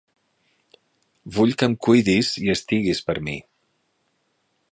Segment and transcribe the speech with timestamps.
[1.35, 3.37] Vull que em cuidis i estiguis per mi.